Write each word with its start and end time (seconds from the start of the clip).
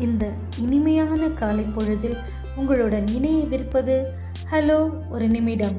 இந்த 0.00 0.32
இனிமையான 0.58 1.28
காலை 1.28 1.64
பொழுதில் 1.64 2.16
உங்களுடன் 2.56 3.04
இணையவிருப்பது 3.04 4.04
ஹலோ 4.50 4.90
ஒரு 5.10 5.28
நிமிடம். 5.28 5.76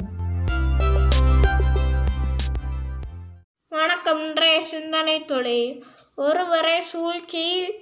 வணக்கம் 3.67 4.35
சிந்தனை 4.61 5.25
தொலை. 5.25 5.83
ஒருவரை 6.15 6.81
சூழ்ச்சியில் 6.81 7.73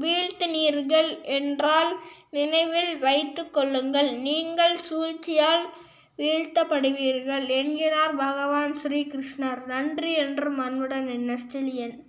வீழ்த்தினீர்கள் 0.00 1.22
என்றால் 1.22 1.96
நினைவில் 2.30 2.98
வைத்துக் 2.98 3.52
கொள்ளுங்கள். 3.52 4.14
நீங்கள் 4.14 4.78
சூழ்ச்சியால் 4.78 5.68
வீழ்த்தப்படுவீர்கள் 6.16 7.48
என்கிறார் 7.48 8.16
பகவான் 8.16 8.76
ஸ்ரீகிருஷ்ணர். 8.82 9.66
நன்றி 9.66 10.12
என்று 10.12 10.50
மண்புடன் 10.50 11.10
என்ன 11.12 11.36
ஸ்டிலியன் 11.36 12.08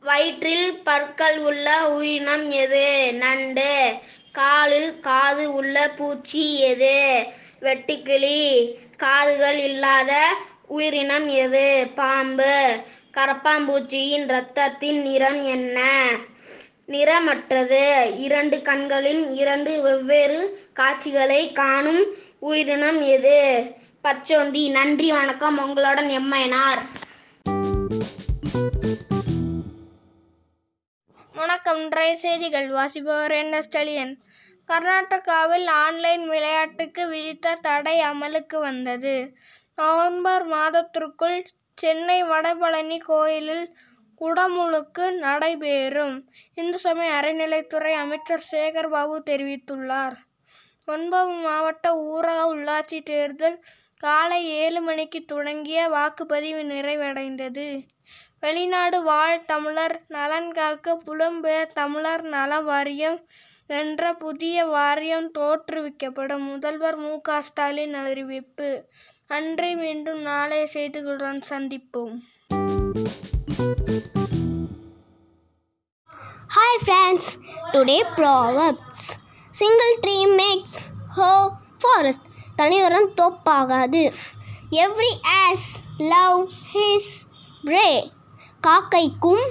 வயிற்றில் 0.00 0.80
பற்கள் 0.84 1.38
உள்ள 1.38 1.88
உயிரினம் 1.88 2.50
எது? 2.50 3.12
நண்டு. 3.12 3.92
காலில் 4.32 5.00
காது 5.00 5.52
உள்ள 5.52 5.90
பூச்சி 5.96 6.60
எது? 6.60 7.26
வெட்டுக்கிளி. 7.60 8.72
காதுகள் 8.96 9.58
இல்லாத 9.58 10.36
உயிரினம் 10.66 11.28
எது? 11.28 11.86
பாம்பு. 11.94 12.76
கரப்பாம்பூச்சியின் 13.14 14.24
இரத்தத்தின் 14.24 15.02
நிறம் 15.02 15.46
என்ன? 15.46 16.10
நிறமற்றது. 16.88 18.16
இரண்டு 18.16 18.62
கண்களின் 18.62 19.34
இரண்டு 19.34 19.82
வெவ்வேறு 19.82 20.68
காட்சிகளை 20.72 21.52
காணும் 21.52 22.04
உயிரினம் 22.38 23.02
எது? 23.02 23.62
பச்சோந்தி 24.08 24.70
நன்றி 24.70 25.10
வணக்கம். 25.10 25.56
உங்களுடன் 25.58 26.08
எம்மையனார் 26.08 26.80
வணக்கம். 31.34 31.80
இன்றைய 31.82 32.16
செய்திகள். 32.16 32.68
வாசிப்பவர் 32.68 33.30
என்ன 33.30 33.60
ஸ்டலியன் 33.60 34.14
கர்நாடகாவில் 34.68 35.66
ஆன்லைன் 35.66 36.28
விளையாட்டுக்கு 36.28 37.08
விதித்த 37.08 37.56
தடை 37.60 38.00
அமலுக்கு 38.00 38.58
வந்தது. 38.58 39.32
நவம்பர் 39.76 40.46
மாதத்திற்குள் 40.46 41.46
சென்னை 41.74 42.24
வடபழனி 42.24 42.98
கோயிலில் 42.98 43.76
குடமுழுக்கு 44.20 45.10
நடைபெறும். 45.16 46.30
இந்து 46.54 46.78
சமய 46.78 47.20
அறநிலைத்துறை 47.20 47.92
அமைச்சர் 48.04 48.48
சேகர் 48.52 48.88
பாபு 48.88 49.22
தெரிவித்துள்ளார். 49.30 50.16
ஒன்பது 50.86 51.28
மாவட்ட 51.28 51.92
ஊரக 52.12 52.38
உள்ளாட்சி 52.54 53.02
தேர்தல் 53.02 53.64
காலை 53.98 54.46
ஏழு 54.46 54.80
மணிக்கு 54.80 55.24
தொடங்கிய 55.24 55.88
வாக்குப்பதிவு 55.88 56.60
நிறைவடைந்தது. 56.72 57.86
வெளிநாடு 58.40 59.02
வாழ் 59.02 59.44
தமிழர் 59.44 60.04
நலன் 60.08 60.52
காக்க 60.52 61.02
புலம்பெயர் 61.06 61.72
தமிழர் 61.72 62.22
நல 62.22 62.60
வாரியம் 62.60 63.26
என்ற 63.66 64.14
புதிய 64.14 64.64
வாரியம் 64.64 65.30
தோற்றுவிக்கப்படும். 65.38 66.46
முதல்வர் 66.50 66.96
மு. 66.96 67.20
க. 67.20 67.42
ஸ்டாலின் 67.42 67.94
அறிவிப்பு. 67.94 68.88
அன்றை 69.26 69.76
மீண்டும் 69.76 70.20
நாளைய 70.20 70.66
செய்திகளுடன் 70.74 71.42
சந்திப்போம். 71.50 72.14
Hi 76.56 76.80
friends 76.86 77.30
today 77.72 77.98
proverbs 78.16 79.06
single 79.50 79.98
tree 80.06 80.26
makes 80.40 80.78
no 81.08 81.52
forest 81.80 82.26
தனிவரம் 82.58 83.10
தோப்பாகாது. 83.22 84.00
Every 84.70 85.12
ass 85.38 85.68
love 85.98 86.50
his 86.74 87.12
bray 87.64 88.10
காக்கைக்கும் 88.66 89.44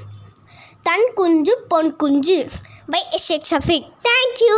தன் 0.81 1.12
குஞ்சு 1.16 1.53
பொன் 1.68 1.95
குஞ்சு. 1.95 2.50
பை 2.88 3.01
ஷேக் 3.16 3.47
ஷஃபிக் 3.50 3.88
தேங்க்யூ 4.07 4.57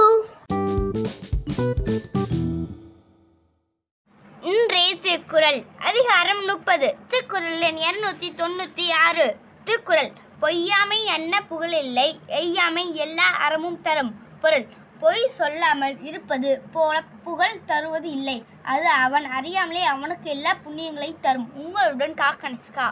இன்றைய 4.42 4.96
திருக்குறள். 4.96 5.64
அதிகாரம் 5.80 6.46
முப்பது. 6.46 6.96
திருக்குறள் 7.08 7.60
எண் 7.60 7.78
இருநூத்தி 7.78 8.30
தொண்ணூத்தி 8.42 8.92
ஆறு. 9.08 9.36
திருக்குறள் 9.64 10.12
பொய்யாமை 10.40 11.06
என்ன 11.06 11.44
புகழில்லை 11.50 12.10
எய்யாமை 12.26 12.96
எல்லா 12.96 13.24
அறமும் 13.24 13.82
தரும் 13.82 14.14
பொருள். 14.42 14.68
பொய் 15.00 15.28
சொல்லாமல் 15.28 16.04
இருப்பது 16.04 16.62
போல 16.72 17.02
புகழ் 17.24 17.60
தருவது 17.66 18.10
இல்லை. 18.10 18.46
அது 18.64 18.88
அவன் 18.88 19.26
அறியாமலே 19.26 19.84
அவனுக்கு 19.84 20.30
எல்லா 20.30 20.56
புண்ணியங்களை 20.56 21.16
தரும். 21.22 21.52
உங்களுடன் 21.56 22.14
காக்கனிஸ்கா 22.14 22.88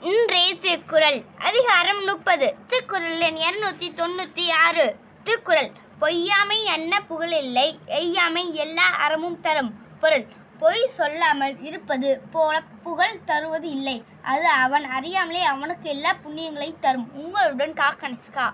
இன்றைய 0.00 0.54
திருக்குறள். 0.54 1.20
அதிகாரம் 1.38 2.04
முப்பது. 2.04 2.54
திருக்குறள் 2.66 3.20
எண் 3.20 3.36
இருநூத்தி 3.36 3.88
தொண்ணூத்தி 3.94 4.50
ஆறு. 4.50 4.96
திருக்குறள் 5.22 5.70
பொய்யாமை 5.98 6.64
என்ன 6.64 7.02
புகழில்லை 7.10 7.78
எய்யாமை 7.84 8.54
எல்லா 8.54 8.82
அறமும் 8.82 9.40
தரும் 9.40 9.74
பொருள். 10.00 10.26
பொய் 10.60 10.82
சொல்லாமல் 10.96 11.56
இருப்பது 11.68 12.10
போல 12.34 12.60
புகழ் 12.84 13.22
தருவது 13.24 13.68
இல்லை. 13.70 13.96
அது 14.22 14.46
அவன் 14.64 14.84
அறியாமலே 14.96 15.42
அவனுக்கு 15.52 15.88
எல்லா 15.94 16.12
புண்ணியங்களை 16.24 16.68
தரும். 16.80 17.08
உங்களுடன் 17.14 17.74
காக்கனிஸ்கா 17.80 18.46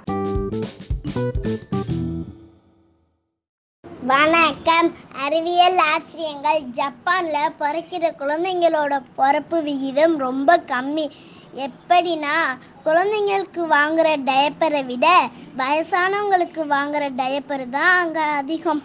வணக்கம். 4.11 4.89
அறிவியல் 5.25 5.79
ஆச்சரியங்கள். 5.93 6.61
ஜப்பானில் 6.81 7.57
பிறக்கிற 7.61 8.05
குழந்தைங்களோட 8.23 9.03
பிறப்பு 9.17 9.63
விகிதம் 9.63 10.17
ரொம்ப 10.19 10.57
கம்மி. 10.73 11.07
எப்படின்னா 11.67 12.37
குழந்தைங்களுக்கு 12.85 13.63
வாங்குற 13.77 14.09
டயப்பரை 14.31 14.83
விட 14.91 15.07
வயசானவங்களுக்கு 15.57 16.65
வாங்குற 16.75 17.05
டயப்பர் 17.21 17.65
தான் 17.69 17.95
அங்கே 18.03 18.21
அதிகம். 18.41 18.83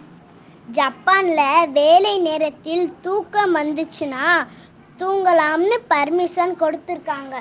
ஜப்பானில் 0.76 1.70
வேலை 1.72 2.18
நேரத்தில் 2.18 2.94
தூக்கம் 3.00 3.54
வந்துச்சுன்னா 3.56 4.24
தூங்கலாம்னு 4.98 5.76
பர்மிஷன் 5.90 6.54
கொடுத்துருக்காங்க. 6.62 7.34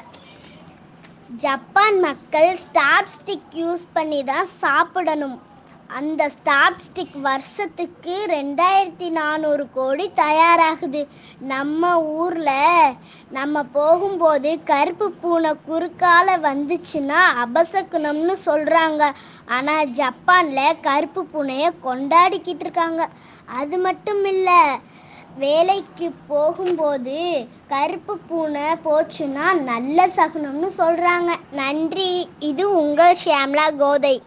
ஜப்பான் 1.37 1.99
மக்கள் 1.99 2.55
ஸ்டாப் 2.55 3.09
ஸ்டிக் 3.15 3.51
யூஸ் 3.53 3.85
பண்ணி 3.93 4.23
தான் 4.23 4.45
சாப்பிடணும். 4.45 5.37
அந்த 5.89 6.29
ஸ்டாப்ஸ்டிக் 6.33 7.15
வருஷத்துக்கு 7.21 8.15
ரெண்டாயிரத்தி 8.29 9.09
நானூறு 9.09 9.69
கோடி 9.69 10.11
தயாராகுது. 10.15 11.07
நம்ம 11.39 12.01
ஊரில் 12.01 12.95
நம்ம 13.29 13.63
போகும்போது 13.63 14.63
கருப்பு 14.63 15.11
பூனை 15.11 15.51
குறுக்கால 15.69 16.37
வந்துச்சுன்னா 16.47 17.21
அபசகுணம்னு 17.45 18.35
சொல்கிறாங்க 18.45 19.11
ஆனால் 19.45 19.89
ஜப்பானில் 19.89 20.79
கருப்பு 20.81 21.23
பூனையை 21.23 21.71
கொண்டாடிக்கிட்டு 21.83 22.65
இருக்காங்க. 22.67 23.09
அது 23.45 23.77
மட்டும் 23.77 24.25
இல்லை 24.25 24.61
வேலைக்கு 25.37 26.11
போகும்போது 26.27 27.47
கருப்பு 27.67 28.17
பூனை 28.17 28.67
போச்சுன்னா 28.83 29.47
நல்ல 29.63 30.07
சகுனம்னு 30.07 30.69
சொல்கிறாங்க 30.77 31.33
நன்றி. 31.51 32.27
இது 32.39 32.63
உங்கள் 32.71 33.19
ஷியாம்லா 33.25 33.75
கோதை. 33.75 34.21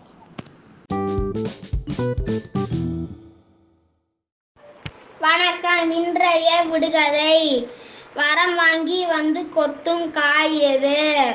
வணக்கம். 5.19 5.91
இன்றைய 5.91 6.63
விடுகதை. 6.63 7.69
வரம் 8.15 8.55
வாங்கி 8.55 9.07
வந்து 9.07 9.43
கொத்தும் 9.43 10.11
காய் 10.11 10.59
எது? 10.59 11.33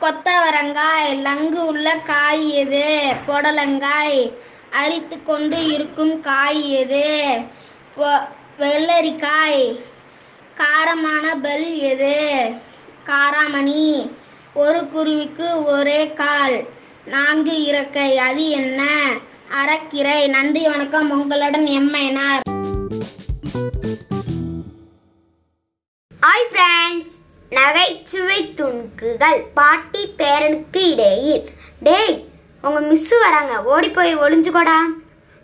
கொத்தவரங்காய் 0.00 1.10
லங்கு 1.10 1.58
உள்ள 1.58 1.96
காய் 1.96 2.54
எது? 2.54 3.12
புடலங்காய் 3.26 4.32
அரித்து 4.70 5.22
கொண்டு 5.22 5.66
இருக்கும் 5.66 6.20
காய் 6.20 6.70
எது? 6.70 7.38
பொ- 7.96 8.28
வெள்ளரிக்காய் 8.58 9.82
காரமான 10.56 11.34
பெல் 11.42 11.78
எது? 11.78 12.50
காராமணி 13.06 14.12
ஒரு 14.54 14.88
குருவிக்கு 14.88 15.64
ஒரே 15.64 16.12
கால் 16.12 16.68
நான்கு 17.04 17.64
இறக்கை 17.64 18.16
அது 18.16 18.48
என்ன? 18.48 19.08
அறக்கிரை 19.58 20.18
நன்றி 20.34 20.60
வணக்கம். 20.70 21.08
உங்களுடன் 21.14 21.64
எம்மைனார் 21.78 22.42
ஹாய் 26.24 26.44
ஃப்ரெண்ட்ஸ் 26.50 27.16
நகைச்சுவை 27.56 28.38
துணுக்குகள் 28.58 29.40
பாட்டி 29.58 30.02
பேரனுக்கு 30.20 30.82
இடையில். 30.92 31.42
டேய் 31.86 32.14
உங்க 32.62 32.80
மிஸ்ஸு 32.90 33.16
வராங்க. 33.24 33.54
ஓடி 33.72 33.88
போய் 33.96 34.12
ஒளிஞ்சுக்கோடா. 34.24 34.78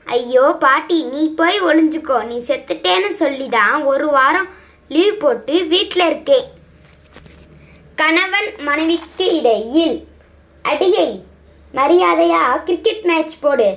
ஐயோ 0.07 0.45
பாட்டி 0.65 0.99
நீ 1.15 1.23
போய் 1.41 1.59
ஒளிஞ்சுக்கோ. 1.69 2.19
நீ 2.31 2.39
செத்துட்டேன்னு 2.51 3.11
சொல்லி 3.23 3.49
தான் 3.57 3.83
ஒரு 3.93 4.09
வாரம் 4.19 4.49
லீவ் 4.89 5.21
போட்டு 5.25 5.57
வீட்டில் 5.73 6.07
இருக்கேன் 6.11 6.47
கணவன் 8.03 8.51
மனைவிக்கு 8.69 9.29
இடையில். 9.41 9.99
அடியை 10.63 11.11
மரியாதையா 11.75 12.45
கிரிக்கெட் 12.69 13.05
மேட்ச் 13.11 13.37
போடு. 13.41 13.69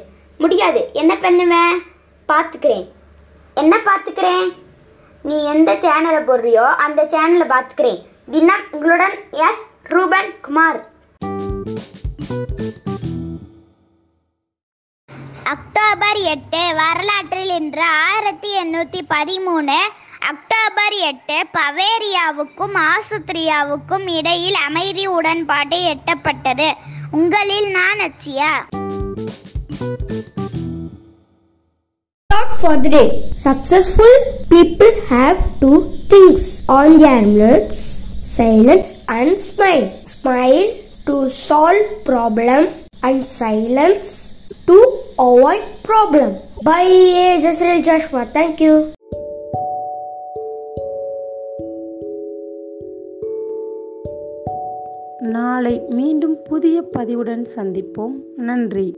முடியாது. 0.43 0.81
என்ன 1.01 1.13
பண்ணுவேன் 1.23 1.77
பார்த்துக்கிறேன் 2.29 2.87
என்ன 3.61 3.75
பார்த்துக்கிறேன் 3.87 4.47
நீ 5.27 5.37
எந்த 5.53 5.71
சேனலை 5.83 6.21
போடுறியோ 6.27 6.65
அந்த 6.85 7.01
சேனலை 7.13 7.47
பார்த்துக்கிறேன் 7.53 7.99
தினம் 8.33 8.65
உங்களுடன் 8.71 9.17
எஸ். 9.47 9.63
ரூபன் 9.93 10.31
குமார். 10.45 10.79
அக்டோபர் 15.53 16.19
எட்டு 16.33 16.61
வரலாற்றில் 16.79 17.53
இன்று 17.59 17.85
ஆயிரத்தி 18.05 18.49
எண்ணூற்றி 18.61 19.01
பதிமூணு 19.13 19.77
அக்டோபர் 20.31 20.95
எட்டு 21.09 21.37
பவேரியாவுக்கும் 21.57 22.75
ஆசுத்ரியாவுக்கும் 22.89 24.05
இடையில் 24.17 24.59
அமைதி 24.67 25.05
உடன்பாடு 25.17 25.79
எட்டப்பட்டது. 25.93 26.69
உங்களில் 27.11 27.69
நான் 27.77 28.01
அச்சியா? 28.07 28.51
Thought 29.79 29.95
for 32.59 32.75
the 32.77 32.89
day. 32.89 33.33
Successful 33.37 34.45
people 34.49 35.01
have 35.07 35.57
two 35.61 35.97
things 36.09 36.63
on 36.67 36.97
their 36.97 37.21
lips 37.21 38.03
silence 38.25 38.93
and 39.07 39.39
smile. 39.39 40.05
Smile 40.05 40.79
to 41.05 41.29
solve 41.29 42.03
problem 42.03 42.73
and 43.03 43.25
silence 43.25 44.33
to 44.67 45.03
avoid 45.17 45.81
problem. 45.83 46.41
Bye, 46.61 47.39
Jasril 47.39 47.81
Joshua. 47.81 48.29
Thank 48.33 48.59
you. 48.59 48.93
நாளை 55.31 55.81
மீண்டும் 55.89 56.43
புதிய 56.43 56.81
பதிவுடன் 56.81 57.47
சந்திப்போம் 57.55 58.23
நன்றி 58.37 58.95